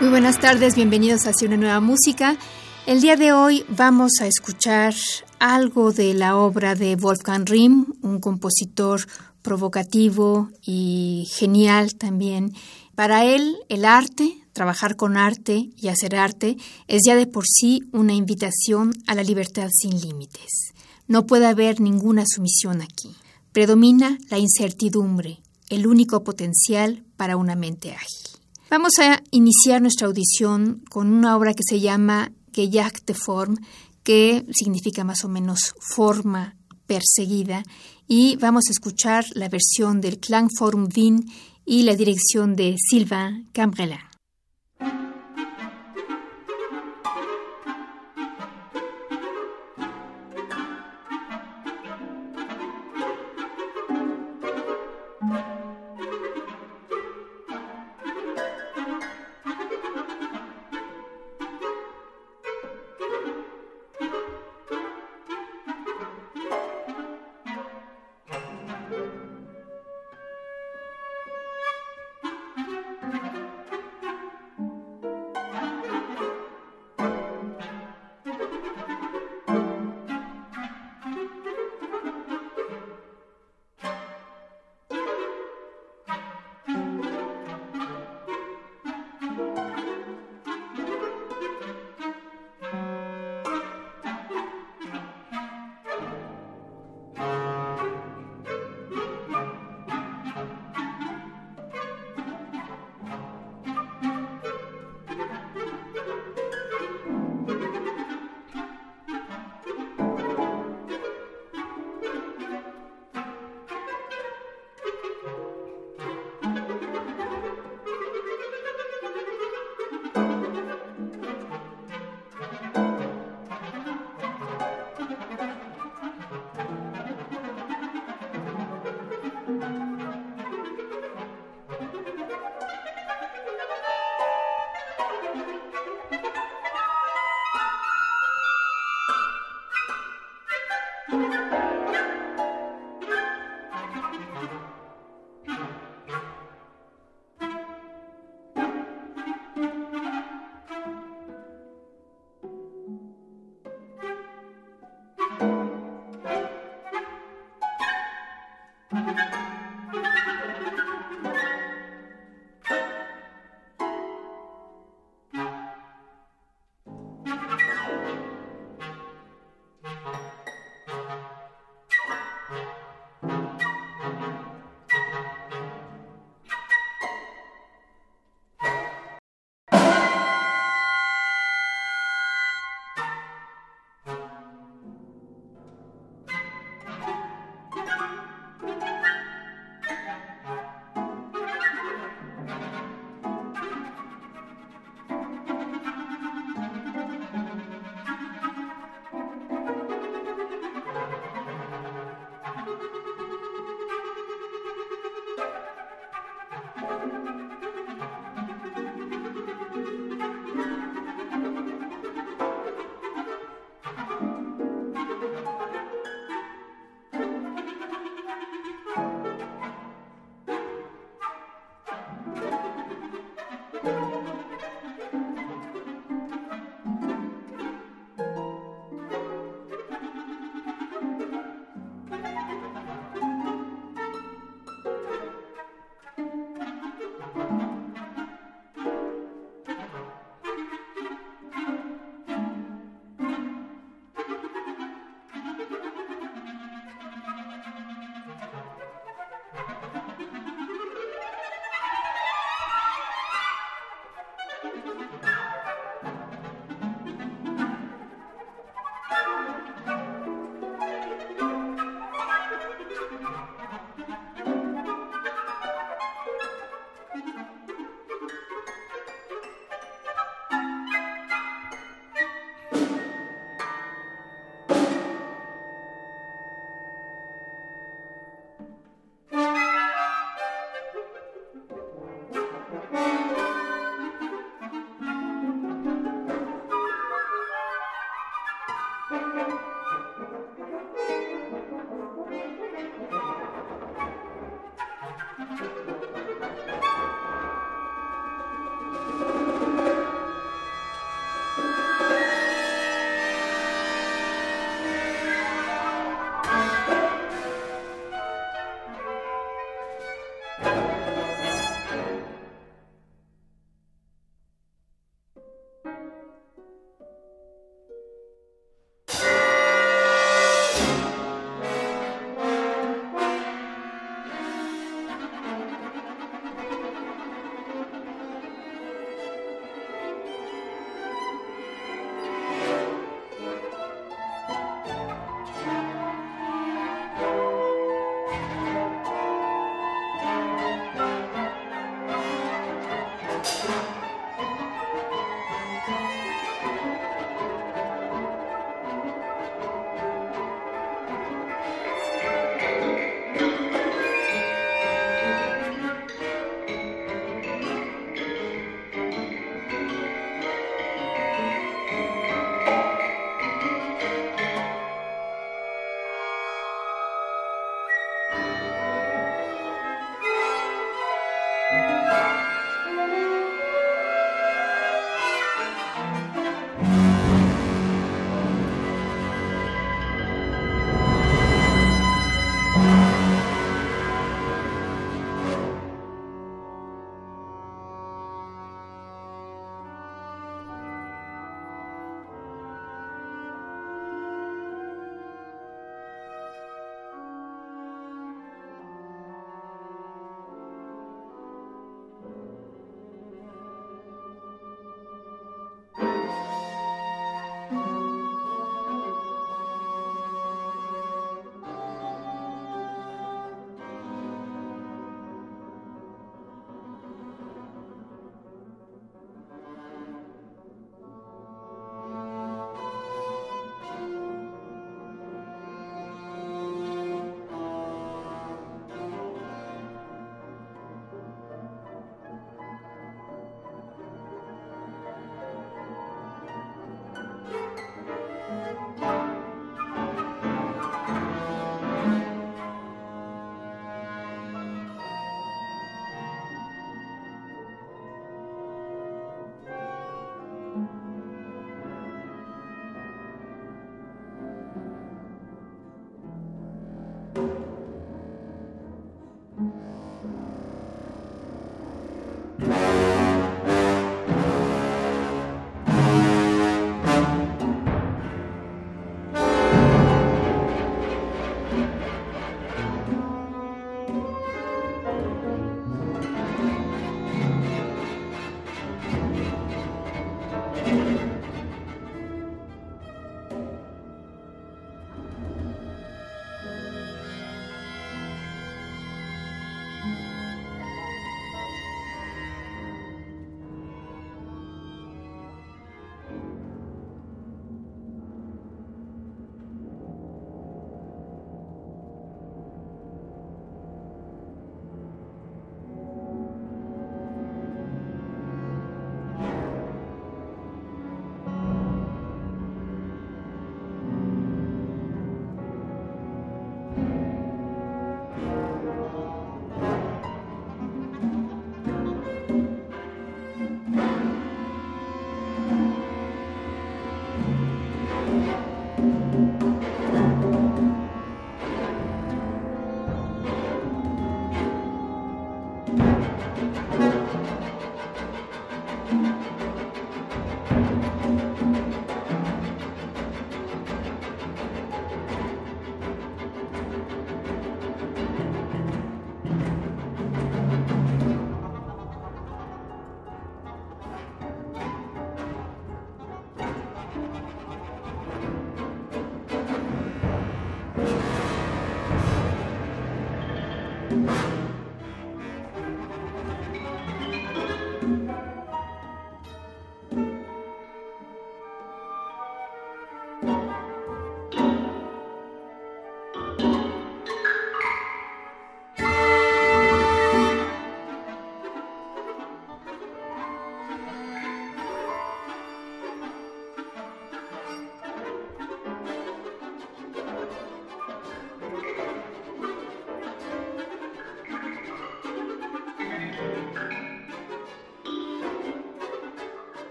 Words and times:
Muy 0.00 0.08
buenas 0.08 0.40
tardes, 0.40 0.76
bienvenidos 0.76 1.26
a 1.26 1.32
una 1.44 1.58
nueva 1.58 1.80
música. 1.80 2.38
El 2.86 3.02
día 3.02 3.16
de 3.16 3.34
hoy 3.34 3.66
vamos 3.68 4.12
a 4.22 4.26
escuchar 4.26 4.94
algo 5.38 5.92
de 5.92 6.14
la 6.14 6.38
obra 6.38 6.74
de 6.74 6.96
Wolfgang 6.96 7.44
Rimm, 7.46 7.84
un 8.00 8.18
compositor 8.18 9.02
provocativo 9.42 10.48
y 10.62 11.28
genial 11.36 11.96
también. 11.96 12.54
Para 12.94 13.26
él, 13.26 13.58
el 13.68 13.84
arte, 13.84 14.38
trabajar 14.54 14.96
con 14.96 15.18
arte 15.18 15.68
y 15.76 15.88
hacer 15.88 16.16
arte, 16.16 16.56
es 16.88 17.02
ya 17.06 17.14
de 17.14 17.26
por 17.26 17.44
sí 17.46 17.82
una 17.92 18.14
invitación 18.14 18.94
a 19.06 19.14
la 19.14 19.22
libertad 19.22 19.68
sin 19.70 20.00
límites. 20.00 20.72
No 21.08 21.26
puede 21.26 21.44
haber 21.44 21.78
ninguna 21.78 22.24
sumisión 22.26 22.80
aquí. 22.80 23.14
Predomina 23.52 24.16
la 24.30 24.38
incertidumbre, 24.38 25.42
el 25.68 25.86
único 25.86 26.24
potencial 26.24 27.04
para 27.18 27.36
una 27.36 27.54
mente 27.54 27.92
ágil. 27.92 28.39
Vamos 28.70 28.92
a 29.00 29.20
iniciar 29.32 29.82
nuestra 29.82 30.06
audición 30.06 30.84
con 30.88 31.12
una 31.12 31.36
obra 31.36 31.54
que 31.54 31.64
se 31.68 31.80
llama 31.80 32.30
Gejagte 32.52 33.14
de 33.14 33.18
Form, 33.18 33.56
que 34.04 34.46
significa 34.52 35.02
más 35.02 35.24
o 35.24 35.28
menos 35.28 35.74
forma 35.80 36.54
perseguida, 36.86 37.64
y 38.06 38.36
vamos 38.36 38.68
a 38.68 38.70
escuchar 38.70 39.24
la 39.34 39.48
versión 39.48 40.00
del 40.00 40.20
Klangforum 40.20 40.88
Wien 40.96 41.24
y 41.66 41.82
la 41.82 41.96
dirección 41.96 42.54
de 42.54 42.76
Sylvain 42.78 43.48
Cambrelin. 43.52 44.09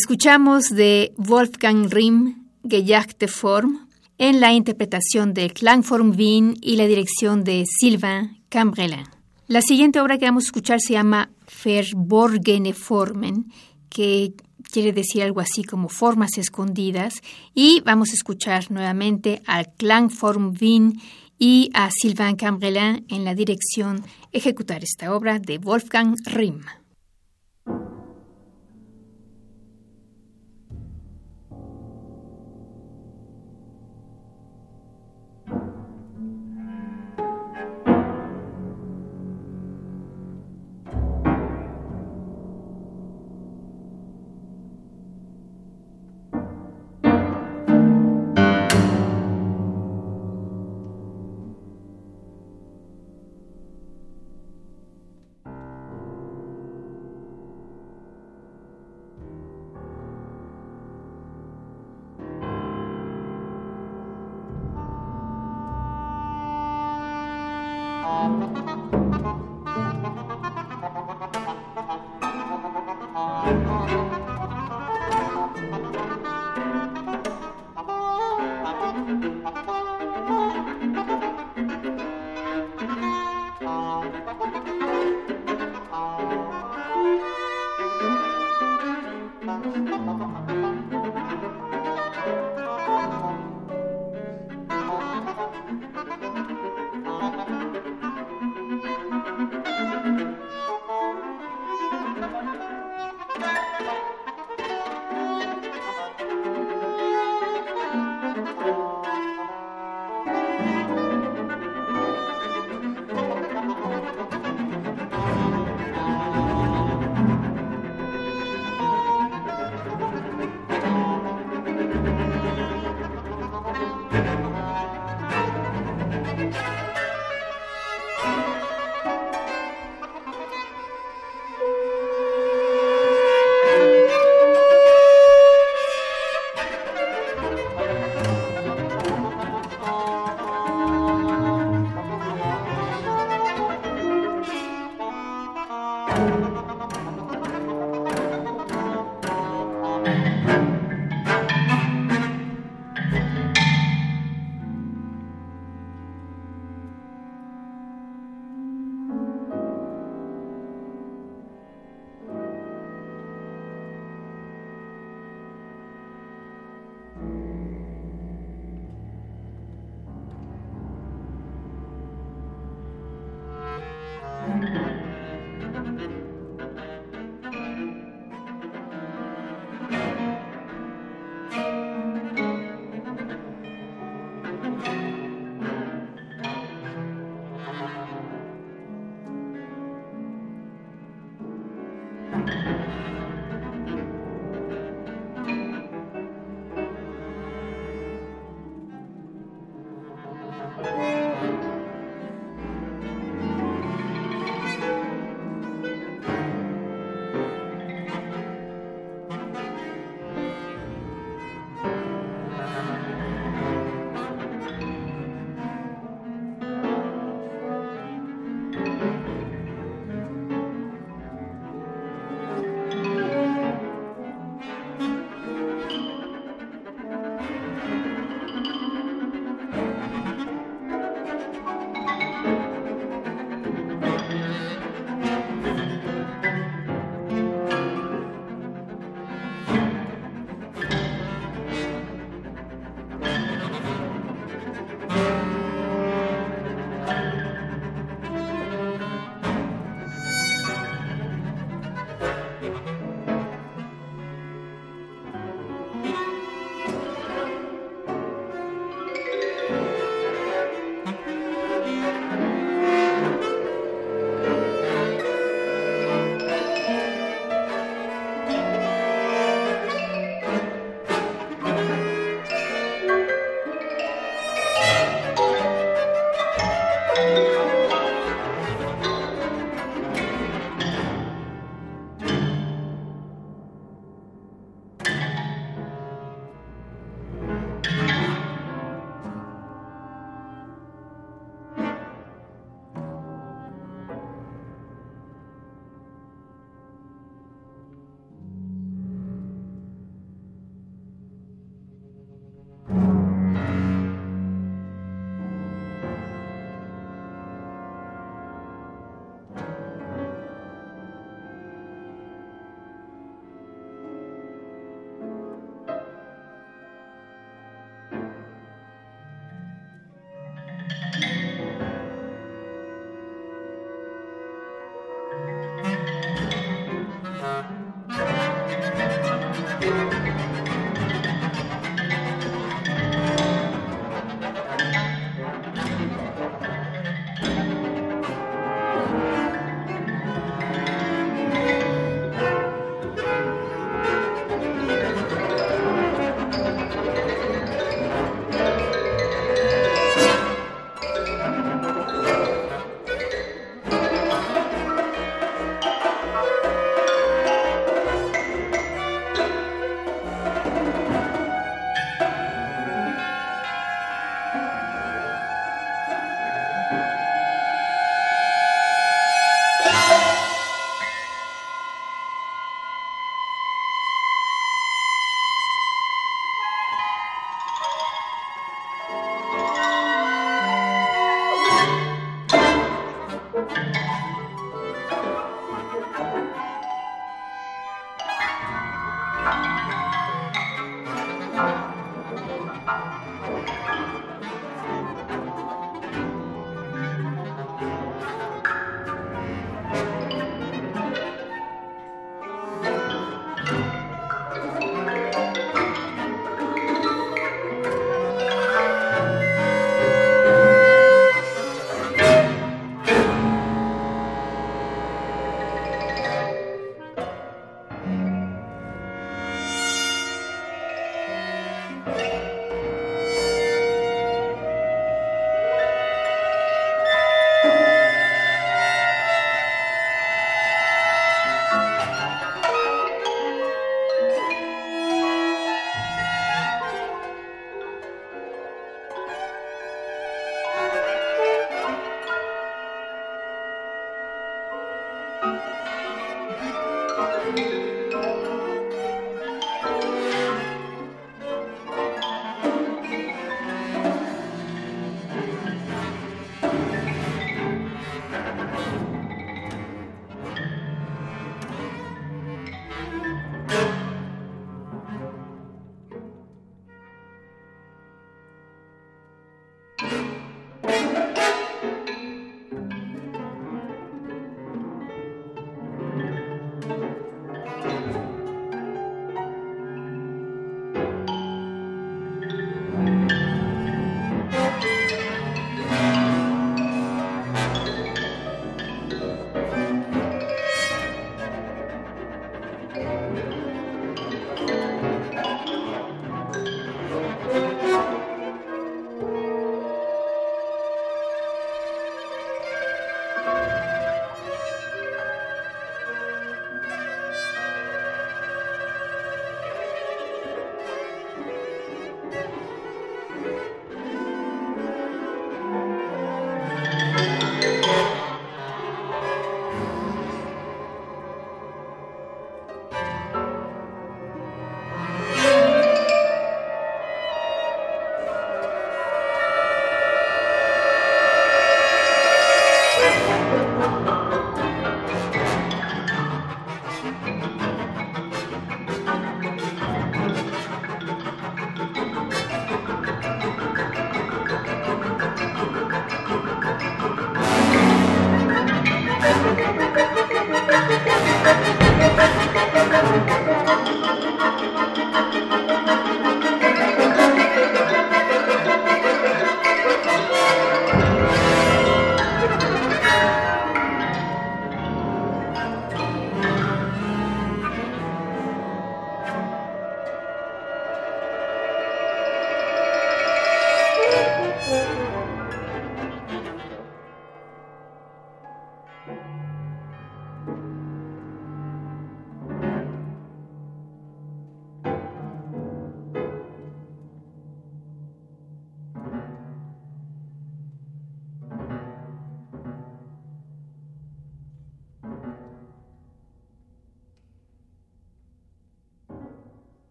Escuchamos 0.00 0.68
de 0.68 1.12
Wolfgang 1.16 1.90
Rimm 1.90 2.46
Gejagte 2.62 3.26
Form 3.26 3.88
en 4.16 4.38
la 4.38 4.52
interpretación 4.52 5.34
de 5.34 5.50
Klangform 5.50 6.14
Wien 6.16 6.54
y 6.60 6.76
la 6.76 6.86
dirección 6.86 7.42
de 7.42 7.64
Sylvain 7.66 8.40
Cambrelin. 8.48 9.08
La 9.48 9.60
siguiente 9.60 10.00
obra 10.00 10.16
que 10.16 10.26
vamos 10.26 10.44
a 10.44 10.46
escuchar 10.46 10.80
se 10.80 10.92
llama 10.92 11.30
Verborgene 11.64 12.74
Formen, 12.74 13.52
que 13.88 14.34
quiere 14.70 14.92
decir 14.92 15.24
algo 15.24 15.40
así 15.40 15.64
como 15.64 15.88
formas 15.88 16.38
escondidas, 16.38 17.14
y 17.52 17.80
vamos 17.80 18.10
a 18.10 18.14
escuchar 18.14 18.70
nuevamente 18.70 19.42
al 19.46 19.72
Klangform 19.74 20.54
Wien 20.60 21.00
y 21.40 21.70
a 21.74 21.90
Sylvain 21.90 22.36
Cambrelin 22.36 23.04
en 23.08 23.24
la 23.24 23.34
dirección 23.34 24.04
ejecutar 24.30 24.84
esta 24.84 25.12
obra 25.12 25.40
de 25.40 25.58
Wolfgang 25.58 26.14
Rimm. 26.24 26.60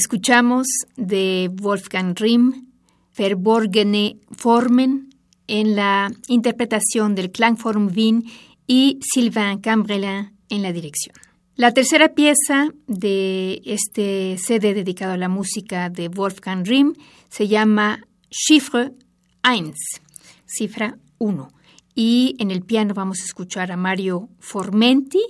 Escuchamos 0.00 0.66
de 0.96 1.50
Wolfgang 1.52 2.18
Rimm, 2.18 2.68
Verborgene 3.18 4.16
Formen, 4.30 5.10
en 5.46 5.76
la 5.76 6.10
interpretación 6.26 7.14
del 7.14 7.30
Klangforum 7.30 7.90
Wien 7.94 8.24
y 8.66 8.98
Sylvain 9.02 9.58
Cambrelin 9.58 10.32
en 10.48 10.62
la 10.62 10.72
dirección. 10.72 11.14
La 11.54 11.74
tercera 11.74 12.14
pieza 12.14 12.70
de 12.86 13.60
este 13.66 14.38
CD 14.38 14.72
dedicado 14.72 15.12
a 15.12 15.18
la 15.18 15.28
música 15.28 15.90
de 15.90 16.08
Wolfgang 16.08 16.66
Rimm 16.66 16.94
se 17.28 17.46
llama 17.46 18.00
Chiffre 18.30 18.92
1, 19.44 19.74
cifra 20.46 20.96
1. 21.18 21.48
Y 21.94 22.36
en 22.38 22.50
el 22.50 22.62
piano 22.62 22.94
vamos 22.94 23.20
a 23.20 23.24
escuchar 23.26 23.70
a 23.70 23.76
Mario 23.76 24.30
Formenti 24.38 25.20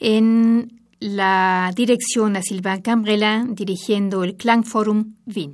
en 0.00 0.79
la 1.00 1.72
dirección 1.74 2.36
a 2.36 2.42
Sylvain 2.42 2.82
Cambrelin 2.82 3.54
dirigiendo 3.54 4.22
el 4.22 4.36
Klangforum 4.36 5.16
Wien. 5.26 5.52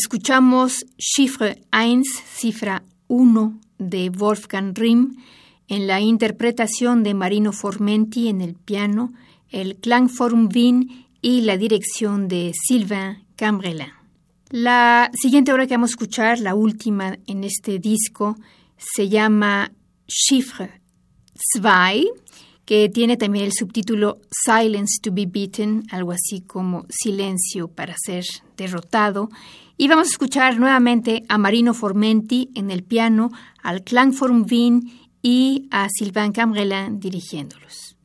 Escuchamos 0.00 0.86
Chiffre 0.96 1.60
1, 1.72 2.04
cifra 2.36 2.84
1 3.08 3.60
de 3.78 4.10
Wolfgang 4.10 4.72
Rimm 4.72 5.16
en 5.66 5.88
la 5.88 6.00
interpretación 6.00 7.02
de 7.02 7.14
Marino 7.14 7.50
Formenti 7.50 8.28
en 8.28 8.40
el 8.40 8.54
piano, 8.54 9.12
el 9.50 9.74
Klangforum 9.74 10.50
Wien 10.54 11.06
y 11.20 11.40
la 11.40 11.56
dirección 11.56 12.28
de 12.28 12.52
Sylvain 12.54 13.24
Cambrelin. 13.34 13.88
La 14.50 15.10
siguiente 15.20 15.52
obra 15.52 15.66
que 15.66 15.74
vamos 15.74 15.90
a 15.90 15.94
escuchar, 15.94 16.38
la 16.38 16.54
última 16.54 17.18
en 17.26 17.42
este 17.42 17.80
disco, 17.80 18.36
se 18.76 19.08
llama 19.08 19.72
Chiffre 20.06 20.80
2 21.60 21.64
que 22.64 22.88
tiene 22.88 23.16
también 23.16 23.46
el 23.46 23.52
subtítulo 23.52 24.20
Silence 24.30 25.00
to 25.02 25.10
be 25.10 25.26
Beaten, 25.26 25.86
algo 25.90 26.12
así 26.12 26.42
como 26.42 26.86
Silencio 26.88 27.66
para 27.66 27.96
ser 27.96 28.24
derrotado. 28.58 29.30
Y 29.78 29.88
vamos 29.88 30.08
a 30.08 30.10
escuchar 30.10 30.58
nuevamente 30.58 31.24
a 31.30 31.38
Marino 31.38 31.72
Formenti 31.72 32.50
en 32.54 32.70
el 32.70 32.82
piano, 32.82 33.30
al 33.62 33.84
Klangforum 33.84 34.44
Wien 34.50 34.82
y 35.22 35.68
a 35.70 35.88
Sylvain 35.88 36.32
Camrelin 36.32 37.00
dirigiéndolos. 37.00 37.96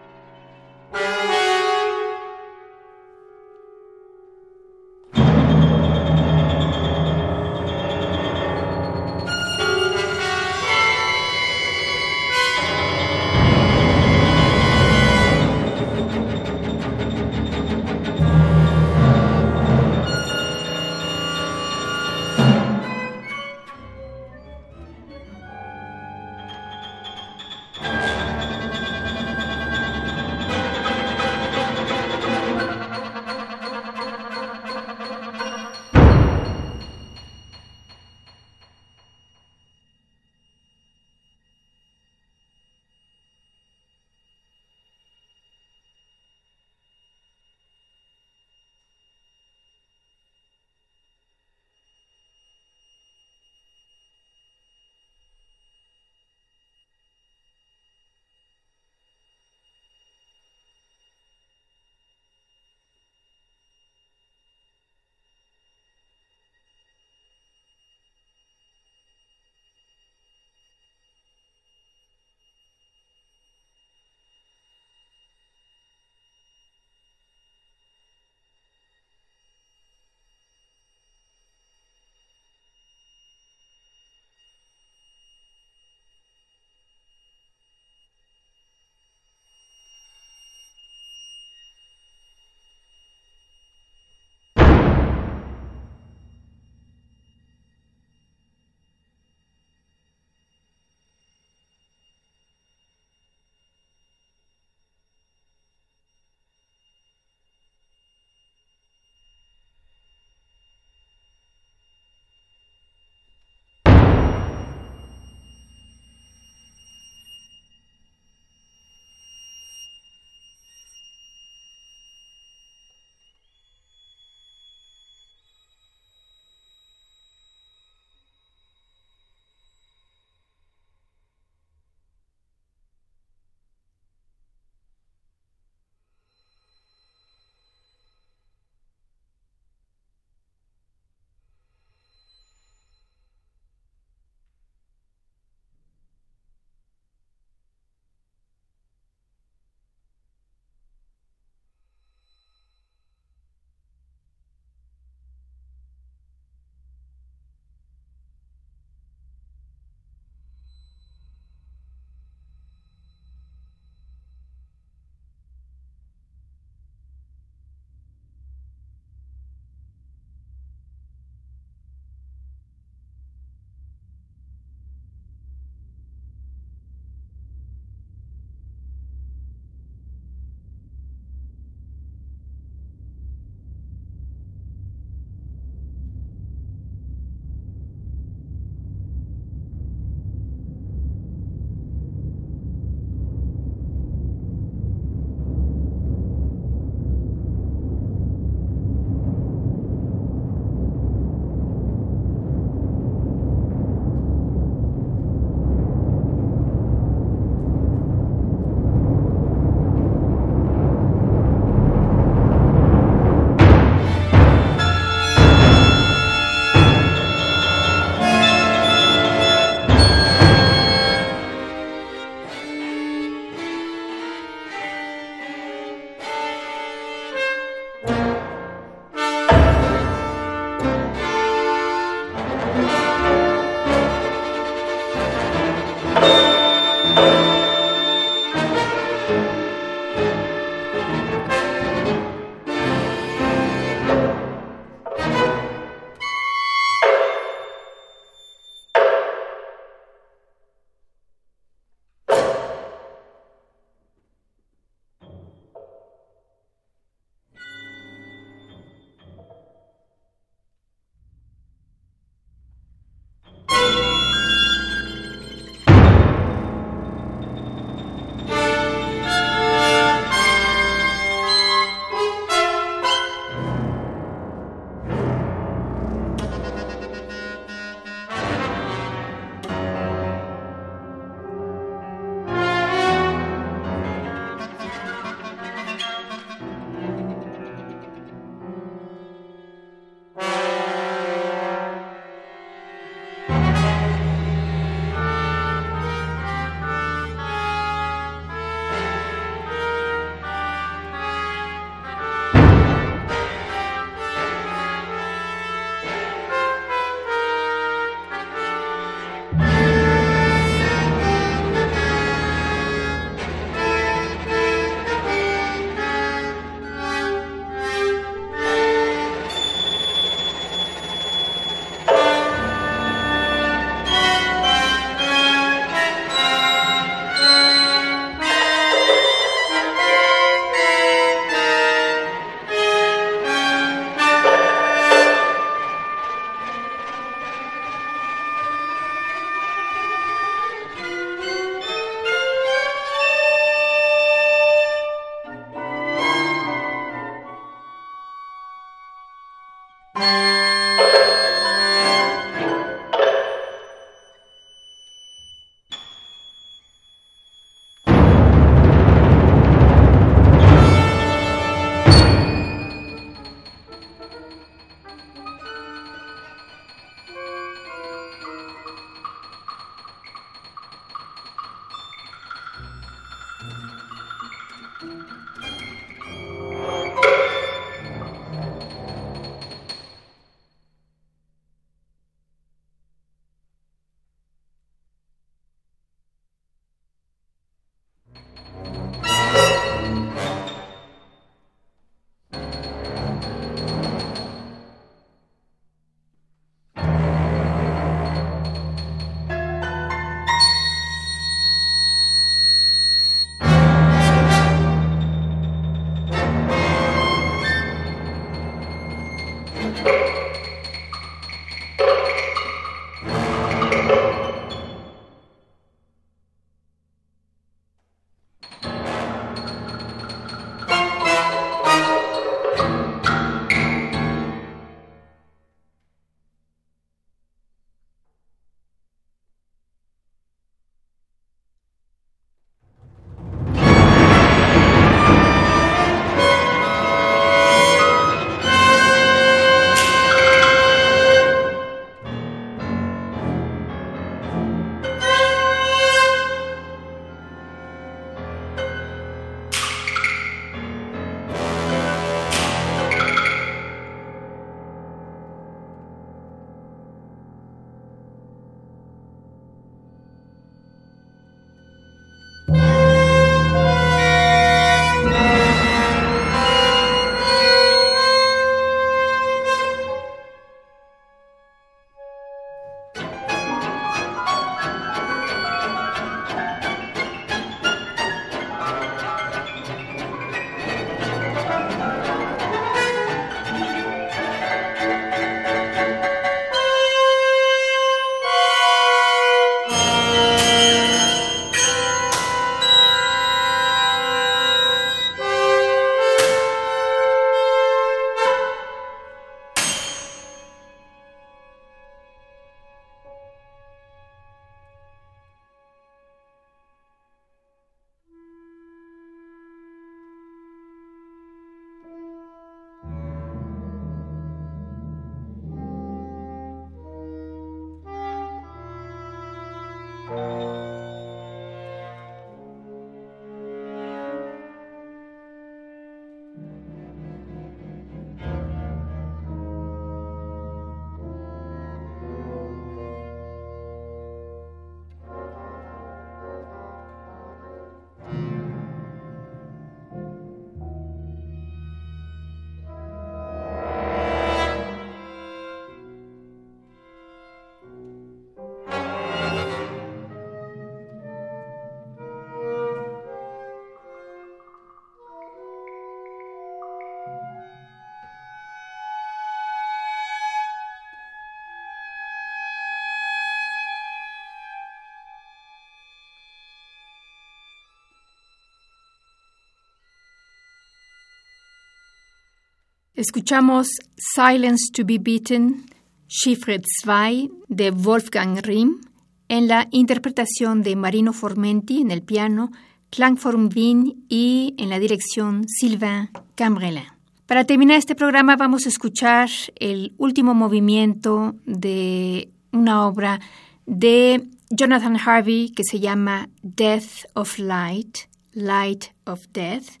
Escuchamos 573.20 573.88
Silence 574.16 574.90
to 574.94 575.04
be 575.04 575.18
Beaten, 575.18 575.84
Chiffre 576.26 576.80
2 577.04 577.50
de 577.68 577.90
Wolfgang 577.90 578.56
Rihm 578.62 579.02
en 579.46 579.68
la 579.68 579.88
interpretación 579.90 580.82
de 580.82 580.96
Marino 580.96 581.34
Formenti 581.34 582.00
en 582.00 582.12
el 582.12 582.22
piano, 582.22 582.70
Klangform 583.10 583.68
Wien 583.76 584.24
y 584.30 584.74
en 584.78 584.88
la 584.88 584.98
dirección 584.98 585.66
Sylvain 585.68 586.30
Cambrelin. 586.54 587.04
Para 587.44 587.66
terminar 587.66 587.98
este 587.98 588.14
programa 588.14 588.56
vamos 588.56 588.86
a 588.86 588.88
escuchar 588.88 589.50
el 589.76 590.14
último 590.16 590.54
movimiento 590.54 591.56
de 591.66 592.48
una 592.72 593.06
obra 593.06 593.38
de 593.84 594.48
Jonathan 594.70 595.18
Harvey 595.18 595.72
que 595.76 595.84
se 595.84 596.00
llama 596.00 596.48
Death 596.62 597.26
of 597.34 597.58
Light, 597.58 598.16
Light 598.54 599.08
of 599.26 599.46
Death, 599.52 600.00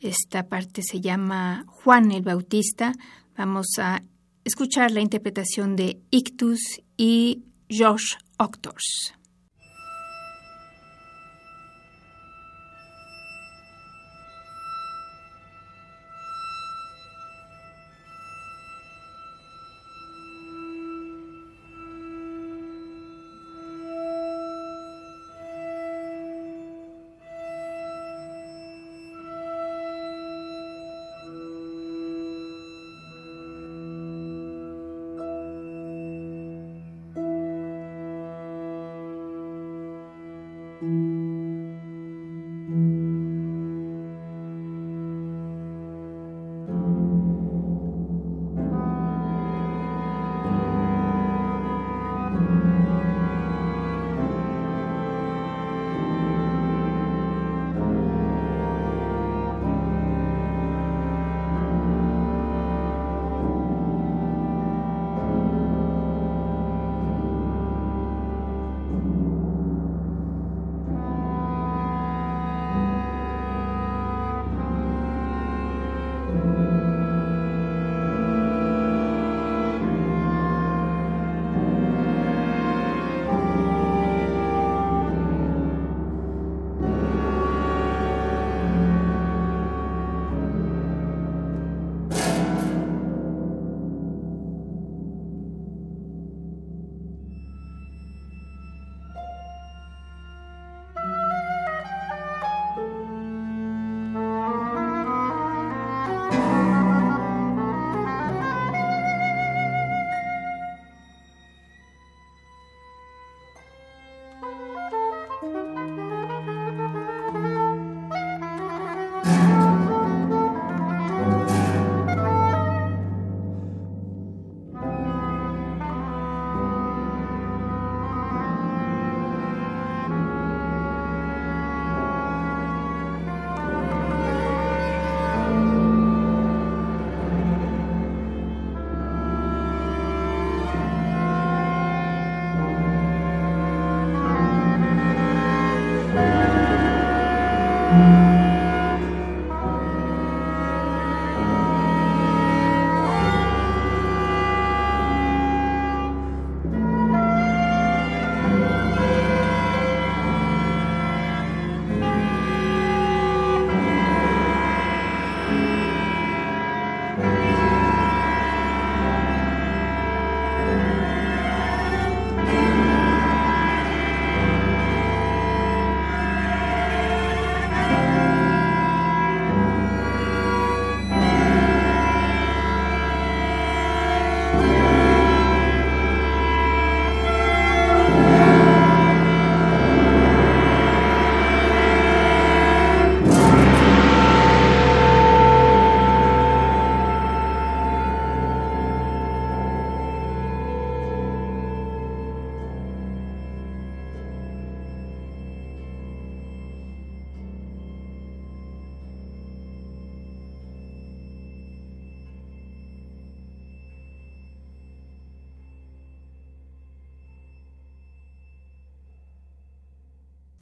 esta 0.00 0.48
parte 0.48 0.82
se 0.82 1.00
llama 1.00 1.64
Juan 1.66 2.12
el 2.12 2.22
Bautista. 2.22 2.92
Vamos 3.36 3.66
a 3.78 4.02
escuchar 4.44 4.90
la 4.90 5.00
interpretación 5.00 5.76
de 5.76 6.00
Ictus 6.10 6.80
y 6.96 7.44
Josh 7.70 8.14
Octors. 8.38 9.14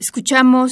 Escuchamos 0.07 0.71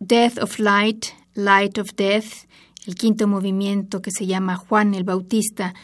Death 0.00 0.38
of 0.38 0.58
Light, 0.58 1.08
Light 1.34 1.76
of 1.76 1.90
Death, 1.94 2.48
el 2.86 2.94
quinto 2.94 3.28
movimiento 3.28 4.00
que 4.00 4.10
se 4.10 4.24
llama 4.24 4.56
Juan 4.56 4.94
el 4.94 5.04
Bautista, 5.04 5.74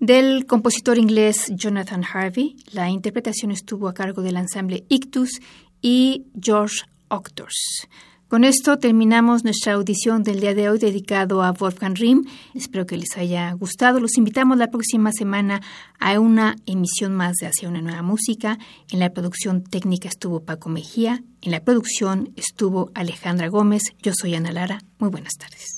del 0.00 0.46
compositor 0.46 0.96
inglés 0.96 1.52
Jonathan 1.54 2.02
Harvey. 2.10 2.56
La 2.72 2.88
interpretación 2.88 3.50
estuvo 3.50 3.86
a 3.86 3.92
cargo 3.92 4.22
del 4.22 4.38
ensamble 4.38 4.86
Ictus 4.88 5.40
y 5.82 6.24
George 6.40 6.86
Octors. 7.08 7.86
Con 8.28 8.44
esto 8.44 8.78
terminamos 8.78 9.42
nuestra 9.42 9.72
audición 9.72 10.22
del 10.22 10.40
día 10.40 10.52
de 10.52 10.68
hoy 10.68 10.78
dedicado 10.78 11.42
a 11.42 11.52
Wolfgang 11.52 11.96
Rimm. 11.96 12.26
Espero 12.52 12.84
que 12.84 12.98
les 12.98 13.16
haya 13.16 13.50
gustado. 13.52 14.00
Los 14.00 14.18
invitamos 14.18 14.58
la 14.58 14.68
próxima 14.68 15.12
semana 15.12 15.62
a 15.98 16.20
una 16.20 16.56
emisión 16.66 17.14
más 17.14 17.36
de 17.40 17.46
Hacia 17.46 17.70
una 17.70 17.80
nueva 17.80 18.02
música. 18.02 18.58
En 18.90 18.98
la 18.98 19.14
producción 19.14 19.64
técnica 19.64 20.10
estuvo 20.10 20.40
Paco 20.40 20.68
Mejía, 20.68 21.22
en 21.40 21.52
la 21.52 21.60
producción 21.64 22.34
estuvo 22.36 22.90
Alejandra 22.94 23.48
Gómez. 23.48 23.82
Yo 24.02 24.12
soy 24.14 24.34
Ana 24.34 24.52
Lara. 24.52 24.82
Muy 24.98 25.08
buenas 25.08 25.32
tardes. 25.38 25.77